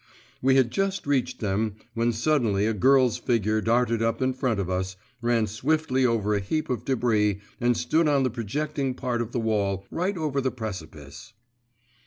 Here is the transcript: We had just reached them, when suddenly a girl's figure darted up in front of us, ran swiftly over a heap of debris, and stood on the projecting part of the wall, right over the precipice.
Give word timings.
We 0.41 0.55
had 0.55 0.71
just 0.71 1.05
reached 1.05 1.41
them, 1.41 1.75
when 1.93 2.11
suddenly 2.11 2.65
a 2.65 2.73
girl's 2.73 3.19
figure 3.19 3.61
darted 3.61 4.01
up 4.01 4.19
in 4.19 4.33
front 4.33 4.59
of 4.59 4.67
us, 4.67 4.95
ran 5.21 5.45
swiftly 5.45 6.07
over 6.07 6.33
a 6.33 6.39
heap 6.39 6.71
of 6.71 6.83
debris, 6.85 7.39
and 7.59 7.77
stood 7.77 8.07
on 8.07 8.23
the 8.23 8.31
projecting 8.31 8.95
part 8.95 9.21
of 9.21 9.31
the 9.31 9.39
wall, 9.39 9.85
right 9.91 10.17
over 10.17 10.41
the 10.41 10.49
precipice. 10.49 11.33